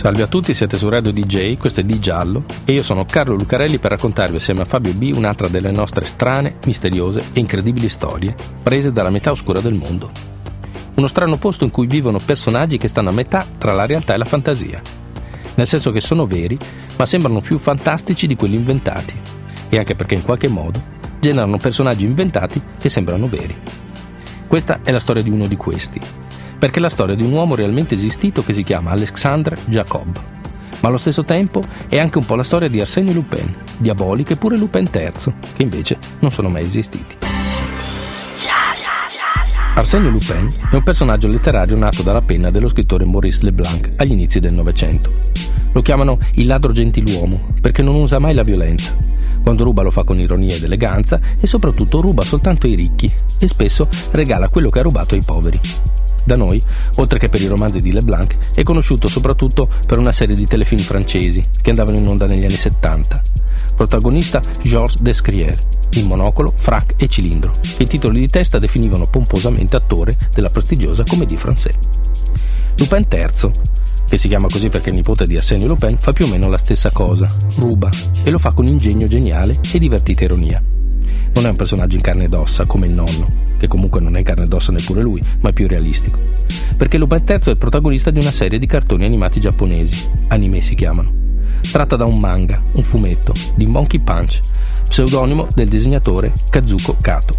[0.00, 3.34] Salve a tutti, siete su Radio DJ, questo è Di Giallo e io sono Carlo
[3.34, 8.34] Lucarelli per raccontarvi assieme a Fabio B un'altra delle nostre strane, misteriose e incredibili storie
[8.62, 10.10] prese dalla metà oscura del mondo.
[10.94, 14.16] Uno strano posto in cui vivono personaggi che stanno a metà tra la realtà e
[14.16, 14.80] la fantasia,
[15.56, 16.56] nel senso che sono veri
[16.96, 19.12] ma sembrano più fantastici di quelli inventati
[19.68, 20.80] e anche perché in qualche modo
[21.20, 23.54] generano personaggi inventati che sembrano veri.
[24.46, 26.00] Questa è la storia di uno di questi,
[26.60, 30.20] perché è la storia di un uomo realmente esistito che si chiama Alexandre Jacob.
[30.80, 34.36] Ma allo stesso tempo è anche un po' la storia di Arsenio Lupin, Diabolic e
[34.36, 35.12] pure Lupin III,
[35.56, 37.16] che invece non sono mai esistiti.
[39.74, 44.38] Arsenio Lupin è un personaggio letterario nato dalla penna dello scrittore Maurice Leblanc agli inizi
[44.38, 45.10] del Novecento.
[45.72, 48.94] Lo chiamano il ladro gentiluomo perché non usa mai la violenza.
[49.42, 53.48] Quando ruba lo fa con ironia ed eleganza e soprattutto ruba soltanto ai ricchi e
[53.48, 55.58] spesso regala quello che ha rubato ai poveri.
[56.30, 56.62] Da noi,
[56.98, 60.80] oltre che per i romanzi di Leblanc, è conosciuto soprattutto per una serie di telefilm
[60.80, 63.20] francesi che andavano in onda negli anni 70.
[63.74, 65.58] Protagonista Georges Descrières,
[65.94, 71.36] in monocolo, frac e cilindro, i titoli di testa definivano pomposamente attore della prestigiosa comédie
[71.36, 71.78] française.
[72.76, 73.50] Lupin III,
[74.08, 76.58] che si chiama così perché è nipote di Arsenio Lupin, fa più o meno la
[76.58, 77.88] stessa cosa, ruba,
[78.22, 80.62] e lo fa con ingegno geniale e divertita ironia.
[81.34, 84.18] Non è un personaggio in carne ed ossa come il nonno, che comunque non è
[84.18, 86.18] in carne ed ossa neppure lui, ma è più realistico.
[86.76, 90.74] Perché Lupin III è il protagonista di una serie di cartoni animati giapponesi, anime si
[90.74, 91.12] chiamano.
[91.70, 94.40] Tratta da un manga, un fumetto, di Monkey Punch,
[94.88, 97.34] pseudonimo del disegnatore Kazuko Kato.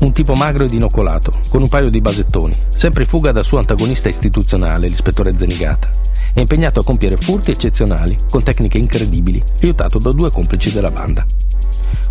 [0.00, 3.58] Un tipo magro ed inocolato, con un paio di basettoni, sempre in fuga dal suo
[3.58, 5.88] antagonista istituzionale, l'ispettore Zenigata.
[6.34, 11.24] È impegnato a compiere furti eccezionali, con tecniche incredibili, aiutato da due complici della banda.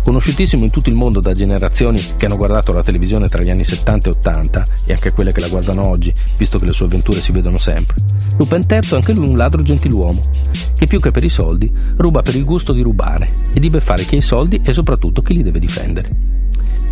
[0.06, 3.64] Conosciutissimo in tutto il mondo da generazioni che hanno guardato la televisione tra gli anni
[3.64, 7.18] 70 e 80 e anche quelle che la guardano oggi, visto che le sue avventure
[7.18, 7.96] si vedono sempre.
[8.38, 10.20] Lupin III è anche lui un ladro gentiluomo,
[10.78, 14.04] che più che per i soldi ruba per il gusto di rubare e di beffare
[14.04, 16.08] chi ha i soldi e soprattutto chi li deve difendere.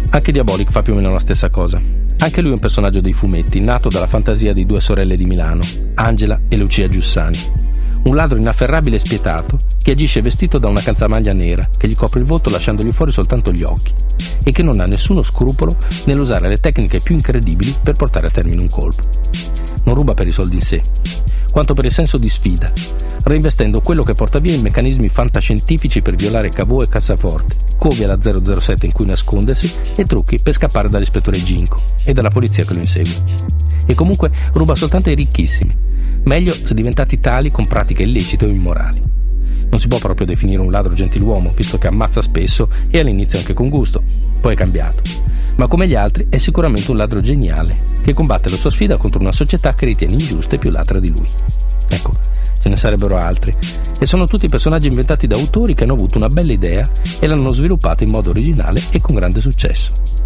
[0.09, 1.81] Anche Diabolic fa più o meno la stessa cosa.
[2.19, 5.63] Anche lui è un personaggio dei fumetti, nato dalla fantasia di due sorelle di Milano,
[5.95, 7.64] Angela e Lucia Giussani
[8.05, 12.21] un ladro inafferrabile e spietato che agisce vestito da una calzamaglia nera che gli copre
[12.21, 13.93] il volto lasciandogli fuori soltanto gli occhi
[14.45, 18.61] e che non ha nessuno scrupolo nell'usare le tecniche più incredibili per portare a termine
[18.61, 19.03] un colpo.
[19.85, 20.83] Non ruba per i soldi in sé,
[21.51, 22.71] quanto per il senso di sfida,
[23.25, 28.19] reinvestendo quello che porta via in meccanismi fantascientifici per violare cavò e cassaforte, covi alla
[28.21, 32.81] 007 in cui nascondersi e trucchi per scappare dall'ispettore Ginko e dalla polizia che lo
[32.81, 33.15] insegue.
[33.87, 35.77] E comunque ruba soltanto ai ricchissimi,
[36.25, 39.03] meglio se diventati tali con pratiche illecite o immorali.
[39.71, 43.55] Non si può proprio definire un ladro gentiluomo, visto che ammazza spesso e all'inizio anche
[43.55, 44.03] con gusto,
[44.41, 45.03] poi è cambiato.
[45.57, 49.21] Ma come gli altri è sicuramente un ladro geniale, che combatte la sua sfida contro
[49.21, 51.27] una società che ritiene ingiusta e più ladra di lui.
[51.89, 52.13] Ecco,
[52.61, 53.53] ce ne sarebbero altri,
[53.99, 56.89] e sono tutti personaggi inventati da autori che hanno avuto una bella idea
[57.21, 60.24] e l'hanno sviluppata in modo originale e con grande successo.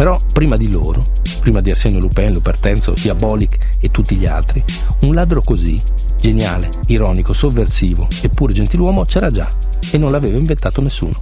[0.00, 1.02] Però prima di loro,
[1.40, 4.64] prima di Arsenio Lupin, Lupertenzo, Diabolic e tutti gli altri,
[5.02, 5.78] un ladro così,
[6.18, 9.46] geniale, ironico, sovversivo eppure gentiluomo c'era già
[9.92, 11.20] e non l'aveva inventato nessuno.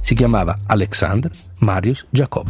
[0.00, 2.48] Si chiamava Alexandre Marius Jacob.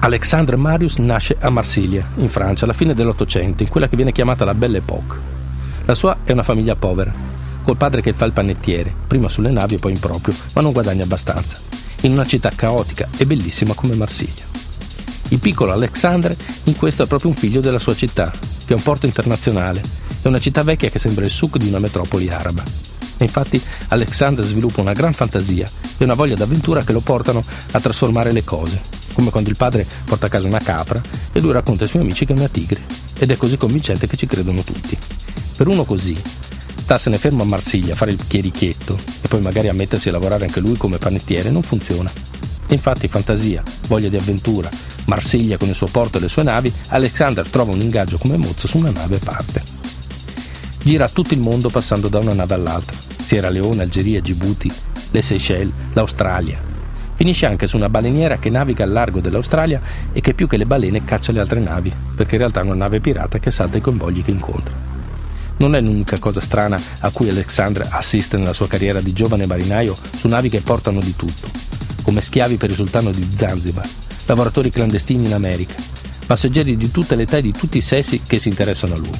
[0.00, 4.44] Alexandre Marius nasce a Marsiglia, in Francia, alla fine dell'Ottocento, in quella che viene chiamata
[4.44, 5.18] la Belle Époque.
[5.86, 7.10] La sua è una famiglia povera,
[7.64, 10.72] col padre che fa il panettiere, prima sulle navi e poi in proprio, ma non
[10.72, 14.46] guadagna abbastanza in una città caotica e bellissima come Marsiglia.
[15.28, 18.82] Il piccolo Alexandre in questo è proprio un figlio della sua città, che è un
[18.82, 19.82] porto internazionale,
[20.22, 22.62] è una città vecchia che sembra il succo di una metropoli araba.
[23.20, 27.42] E infatti Alexandre sviluppa una gran fantasia e una voglia d'avventura che lo portano
[27.72, 28.80] a trasformare le cose,
[29.12, 31.02] come quando il padre porta a casa una capra
[31.32, 32.80] e lui racconta ai suoi amici che è una tigre,
[33.18, 34.96] ed è così convincente che ci credono tutti.
[35.56, 36.16] Per uno così,
[36.88, 40.46] starsene fermo a Marsiglia a fare il chierichetto e poi magari a mettersi a lavorare
[40.46, 42.10] anche lui come panettiere non funziona.
[42.68, 44.70] Infatti fantasia, voglia di avventura,
[45.04, 48.66] Marsiglia con il suo porto e le sue navi, Alexander trova un ingaggio come mozzo
[48.66, 49.62] su una nave e parte.
[50.82, 54.72] Gira tutto il mondo passando da una nave all'altra, Sierra Leone, Algeria, Djibouti,
[55.10, 56.58] le Seychelles, l'Australia.
[57.16, 60.64] Finisce anche su una baleniera che naviga al largo dell'Australia e che più che le
[60.64, 63.82] balene caccia le altre navi, perché in realtà è una nave pirata che salta i
[63.82, 64.87] convogli che incontra
[65.58, 69.96] non è l'unica cosa strana a cui Alexandre assiste nella sua carriera di giovane marinaio
[70.16, 71.48] su navi che portano di tutto,
[72.02, 73.88] come schiavi per il sultano di Zanzibar,
[74.26, 75.74] lavoratori clandestini in America,
[76.26, 79.18] passeggeri di tutte le età e di tutti i sessi che si interessano a lui.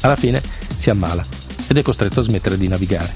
[0.00, 0.42] Alla fine
[0.76, 1.24] si ammala
[1.66, 3.12] ed è costretto a smettere di navigare,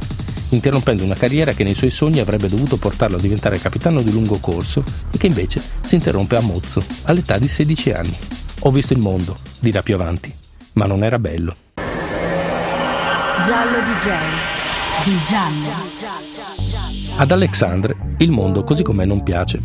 [0.51, 4.39] interrompendo una carriera che nei suoi sogni avrebbe dovuto portarlo a diventare capitano di lungo
[4.39, 8.17] corso e che invece si interrompe a mozzo all'età di 16 anni.
[8.61, 10.35] Ho visto il mondo, dirà più avanti,
[10.73, 11.68] ma non era bello.
[13.41, 14.09] Giallo DJ.
[15.05, 15.69] Di giallo.
[17.17, 19.63] Ad Alexandre il mondo così com'è non piace.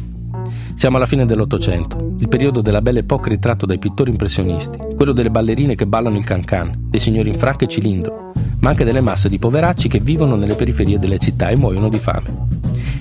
[0.75, 5.31] Siamo alla fine dell'Ottocento, il periodo della Belle Époque ritratto dai pittori impressionisti, quello delle
[5.31, 9.28] ballerine che ballano il cancan, dei signori in fracca e cilindro, ma anche delle masse
[9.28, 12.30] di poveracci che vivono nelle periferie delle città e muoiono di fame.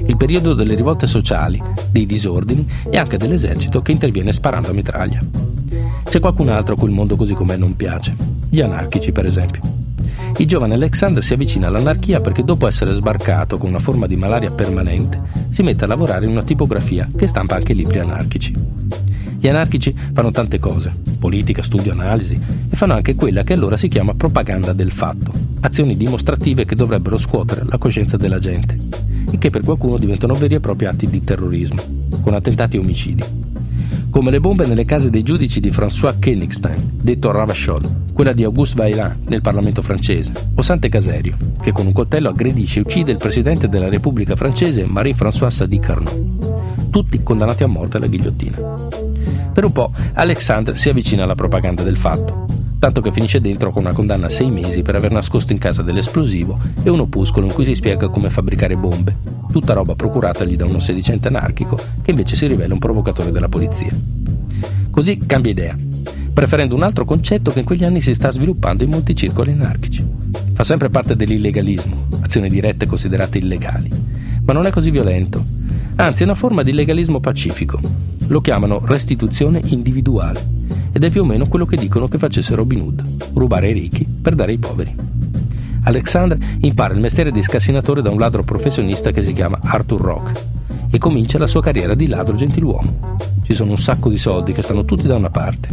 [0.07, 5.21] Il periodo delle rivolte sociali, dei disordini e anche dell'esercito che interviene sparando a mitraglia.
[6.05, 8.17] C'è qualcun altro a cui il mondo così com'è non piace,
[8.49, 9.82] gli anarchici per esempio.
[10.39, 14.51] Il giovane Alexander si avvicina all'anarchia perché dopo essere sbarcato con una forma di malaria
[14.51, 15.21] permanente,
[15.51, 18.53] si mette a lavorare in una tipografia che stampa anche libri anarchici.
[19.39, 22.41] Gli anarchici fanno tante cose, politica, studio, analisi,
[22.71, 27.19] e fanno anche quella che allora si chiama propaganda del fatto, azioni dimostrative che dovrebbero
[27.19, 28.77] scuotere la coscienza della gente,
[29.31, 31.83] e che per qualcuno diventano veri e propri atti di terrorismo,
[32.23, 33.25] con attentati e omicidi
[34.13, 38.77] come le bombe nelle case dei giudici di François Königstein, detto Ravachol, quella di Auguste
[38.77, 43.17] Vaillant nel Parlamento francese, o Sante Caserio, che con un coltello aggredisce e uccide il
[43.17, 46.91] presidente della Repubblica francese Marie-François Sadi Carnot.
[46.91, 48.59] Tutti condannati a morte alla ghigliottina.
[49.51, 52.45] Per un po' Alexandre si avvicina alla propaganda del fatto,
[52.83, 55.83] tanto che finisce dentro con una condanna a sei mesi per aver nascosto in casa
[55.83, 59.15] dell'esplosivo e un opuscolo in cui si spiega come fabbricare bombe,
[59.53, 63.93] tutta roba procuratagli da uno sedicente anarchico che invece si rivela un provocatore della polizia.
[64.91, 65.79] Così cambia idea,
[66.35, 70.05] preferendo un altro concetto che in quegli anni si sta sviluppando in molti circoli anarchici.
[70.53, 73.91] Fa sempre parte dell'illegalismo, azioni dirette considerate illegali,
[74.43, 75.41] ma non è così violento,
[75.95, 77.79] anzi è una forma di legalismo pacifico.
[78.27, 80.62] Lo chiamano restituzione individuale
[80.93, 84.07] ed è più o meno quello che dicono che facesse Robin Hood, rubare ai ricchi
[84.07, 84.95] per dare ai poveri.
[85.85, 90.45] Alexandre impara il mestiere di scassinatore da un ladro professionista che si chiama Arthur Rock
[90.91, 93.17] e comincia la sua carriera di ladro gentiluomo.
[93.43, 95.69] Ci sono un sacco di soldi che stanno tutti da una parte.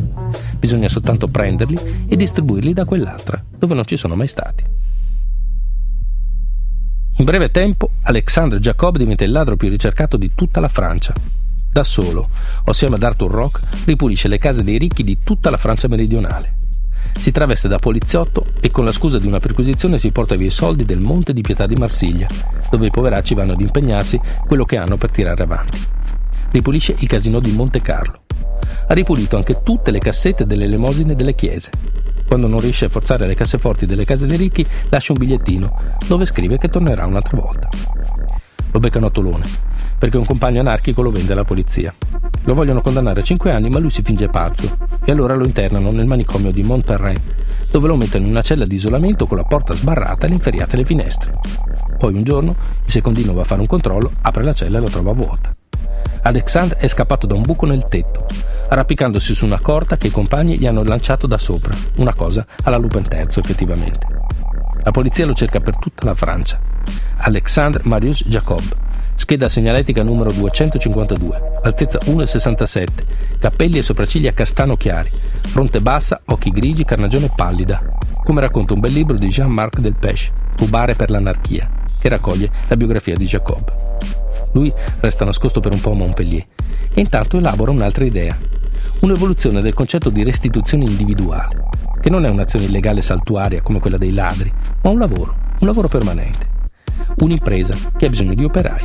[0.58, 4.64] Bisogna soltanto prenderli e distribuirli da quell'altra, dove non ci sono mai stati.
[7.18, 11.14] In breve tempo, Alexandre Jacob diventa il ladro più ricercato di tutta la Francia.
[11.72, 12.30] Da solo,
[12.66, 16.58] assieme ad Arthur Rock, ripulisce le case dei ricchi di tutta la Francia meridionale.
[17.16, 20.52] Si traveste da poliziotto e con la scusa di una perquisizione si porta via i
[20.52, 22.28] soldi del Monte di Pietà di Marsiglia,
[22.72, 25.80] dove i poveracci vanno ad impegnarsi quello che hanno per tirare avanti.
[26.52, 28.22] Ripulisce i casinò di Monte Carlo.
[28.88, 31.70] Ha ripulito anche tutte le cassette delle elemosine delle chiese.
[32.26, 35.78] Quando non riesce a forzare le casseforti delle case dei ricchi, lascia un bigliettino
[36.08, 37.70] dove scrive che tornerà un'altra volta.
[38.72, 39.46] Lo beccano a Tolone,
[40.00, 41.94] perché un compagno anarchico lo vende alla polizia.
[42.46, 45.92] Lo vogliono condannare a 5 anni, ma lui si finge pazzo e allora lo internano
[45.92, 47.22] nel manicomio di Montparnasse,
[47.70, 50.78] dove lo mettono in una cella di isolamento con la porta sbarrata e le inferriate
[50.78, 51.34] le finestre.
[51.98, 52.56] Poi un giorno
[52.86, 55.54] il secondino va a fare un controllo, apre la cella e la trova vuota.
[56.22, 58.26] Alexandre è scappato da un buco nel tetto,
[58.70, 62.78] arrampicandosi su una corda che i compagni gli hanno lanciato da sopra, una cosa alla
[62.78, 64.06] Lupin III effettivamente.
[64.84, 66.60] La polizia lo cerca per tutta la Francia.
[67.18, 68.64] Alexandre Marius Jacob,
[69.20, 72.86] scheda segnaletica numero 252, altezza 1,67,
[73.38, 77.86] capelli e sopracciglia castano chiari, fronte bassa, occhi grigi, carnagione pallida,
[78.24, 83.14] come racconta un bel libro di Jean-Marc Delpech, Rubare per l'anarchia, che raccoglie la biografia
[83.14, 83.72] di Jacob.
[84.54, 86.46] Lui resta nascosto per un po' a Montpellier
[86.94, 88.36] e intanto elabora un'altra idea,
[89.02, 91.60] un'evoluzione del concetto di restituzione individuale,
[92.00, 94.52] che non è un'azione illegale saltuaria come quella dei ladri,
[94.82, 96.58] ma un lavoro, un lavoro permanente
[97.18, 98.84] un'impresa che ha bisogno di operai.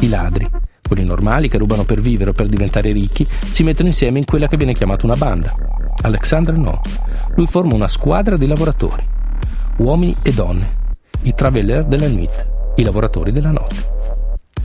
[0.00, 0.48] I ladri,
[0.86, 4.46] quelli normali che rubano per vivere o per diventare ricchi, si mettono insieme in quella
[4.46, 5.54] che viene chiamata una banda.
[6.02, 6.80] Alexander no.
[7.36, 9.02] Lui forma una squadra di lavoratori,
[9.78, 10.68] uomini e donne,
[11.22, 13.92] i traveller della nuit, i lavoratori della notte.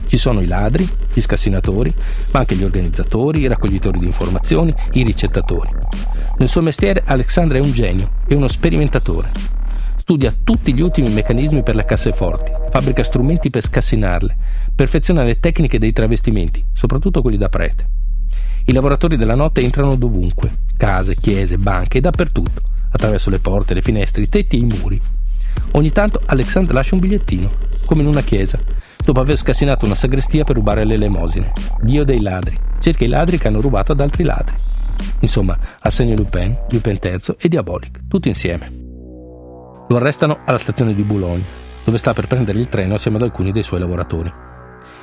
[0.06, 1.94] Ci sono i ladri, gli scassinatori,
[2.32, 5.68] ma anche gli organizzatori, i raccoglitori di informazioni, i ricettatori.
[6.38, 9.58] Nel suo mestiere Alexander è un genio e uno sperimentatore
[10.10, 14.36] studia tutti gli ultimi meccanismi per le casseforti, fabbrica strumenti per scassinarle,
[14.74, 17.86] perfeziona le tecniche dei travestimenti, soprattutto quelli da prete.
[18.64, 24.22] I lavoratori della notte entrano dovunque, case, chiese, banche dappertutto, attraverso le porte, le finestre,
[24.22, 25.00] i tetti e i muri.
[25.72, 27.52] Ogni tanto Alexandre lascia un bigliettino,
[27.84, 28.58] come in una chiesa,
[29.04, 31.52] dopo aver scassinato una sagrestia per rubare le elemosine.
[31.82, 34.56] Dio dei ladri, cerca i ladri che hanno rubato ad altri ladri.
[35.20, 38.79] Insomma, assegno Lupin, Lupin III e Diabolic, tutti insieme.
[39.90, 41.44] Lo arrestano alla stazione di Boulogne,
[41.84, 44.32] dove sta per prendere il treno assieme ad alcuni dei suoi lavoratori.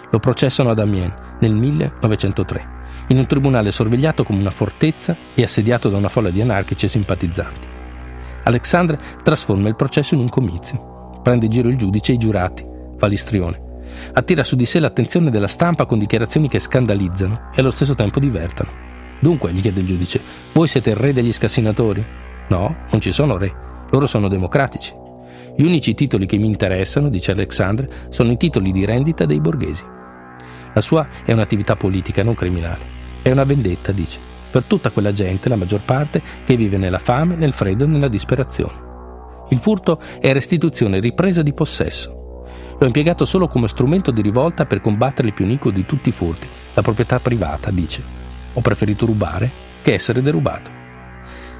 [0.09, 2.75] Lo processano ad Amiens nel 1903
[3.09, 6.87] in un tribunale sorvegliato come una fortezza e assediato da una folla di anarchici e
[6.87, 7.67] simpatizzanti.
[8.43, 12.65] Alexandre trasforma il processo in un comizio, prende in giro il giudice e i giurati,
[12.97, 13.61] fa l'istrione,
[14.13, 18.21] attira su di sé l'attenzione della stampa con dichiarazioni che scandalizzano e allo stesso tempo
[18.21, 18.71] divertono.
[19.19, 20.21] Dunque, gli chiede il giudice,
[20.53, 22.05] voi siete il re degli scassinatori?
[22.47, 24.93] No, non ci sono re, loro sono democratici.
[25.55, 29.83] Gli unici titoli che mi interessano, dice Alexandre, sono i titoli di rendita dei borghesi.
[30.73, 32.95] La sua è un'attività politica, non criminale.
[33.23, 34.19] È una vendetta, dice,
[34.51, 38.07] per tutta quella gente, la maggior parte, che vive nella fame, nel freddo e nella
[38.07, 38.85] disperazione.
[39.49, 42.43] Il furto è restituzione ripresa di possesso.
[42.77, 46.11] L'ho impiegato solo come strumento di rivolta per combattere il più iniquo di tutti i
[46.11, 48.03] furti, la proprietà privata, dice.
[48.53, 49.49] Ho preferito rubare
[49.81, 50.69] che essere derubato.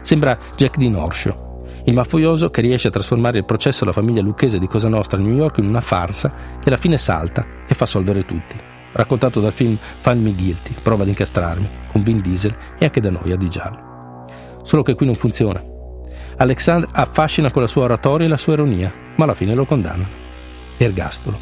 [0.02, 1.47] Sembra Jack Di Norscio,
[1.88, 5.22] il mafioso che riesce a trasformare il processo alla famiglia lucchese di Cosa Nostra a
[5.22, 8.60] New York in una farsa che alla fine salta e fa solvere tutti.
[8.92, 13.10] Raccontato dal film Find Me Guilty, prova ad incastrarmi, con Vin Diesel e anche da
[13.10, 14.26] noi a Di Giallo.
[14.64, 15.64] Solo che qui non funziona.
[16.36, 20.10] Alexandre affascina con la sua oratoria e la sua ironia, ma alla fine lo condannano.
[20.76, 21.40] Ergastolo.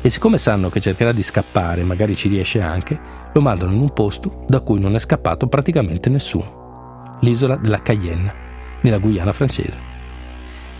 [0.00, 3.00] E siccome sanno che cercherà di scappare, magari ci riesce anche,
[3.32, 7.18] lo mandano in un posto da cui non è scappato praticamente nessuno.
[7.20, 8.41] L'isola della Cayenne,
[8.82, 9.90] nella Guyana francese.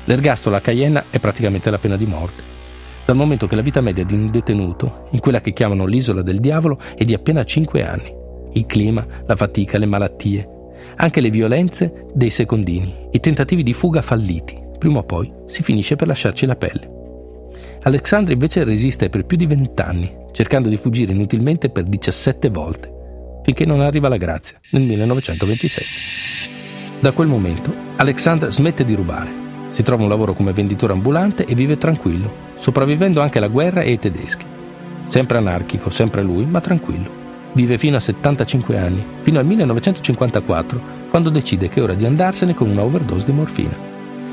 [0.04, 2.42] L'ergastolo a Cayenne è praticamente la pena di morte,
[3.04, 6.40] dal momento che la vita media di un detenuto, in quella che chiamano l'isola del
[6.40, 8.14] diavolo, è di appena 5 anni.
[8.54, 10.48] Il clima, la fatica, le malattie,
[10.96, 15.96] anche le violenze dei secondini, i tentativi di fuga falliti, prima o poi si finisce
[15.96, 17.00] per lasciarci la pelle.
[17.82, 22.92] Alexandre invece resiste per più di 20 anni, cercando di fuggire inutilmente per 17 volte,
[23.42, 26.61] finché non arriva la grazia nel 1927.
[27.02, 29.28] Da quel momento Alexander smette di rubare,
[29.70, 33.90] si trova un lavoro come venditore ambulante e vive tranquillo, sopravvivendo anche alla guerra e
[33.90, 34.44] ai tedeschi.
[35.06, 37.10] Sempre anarchico, sempre lui, ma tranquillo.
[37.54, 40.80] Vive fino a 75 anni, fino al 1954,
[41.10, 43.74] quando decide che è ora di andarsene con una overdose di morfina.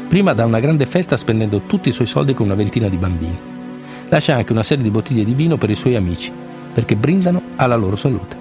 [0.07, 3.39] Prima dà una grande festa spendendo tutti i suoi soldi con una ventina di bambini.
[4.09, 6.31] Lascia anche una serie di bottiglie di vino per i suoi amici,
[6.71, 8.37] perché brindano alla loro salute.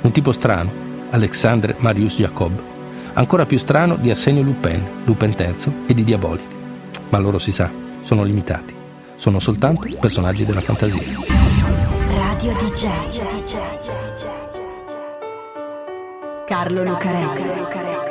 [0.00, 0.72] Un tipo strano,
[1.10, 2.72] Alexandre Marius Jacob,
[3.14, 6.46] ancora più strano di Arsenio Lupin, Lupin III e di Diabolic.
[7.08, 7.70] Ma loro si sa,
[8.02, 8.74] sono limitati.
[9.16, 11.02] Sono soltanto personaggi della fantasia.
[12.08, 12.88] Radio DJ.
[16.46, 18.03] Carlo Lucarelli.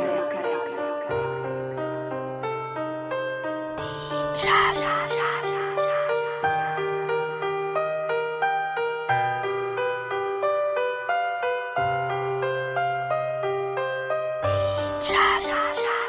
[15.03, 16.02] 恰恰恰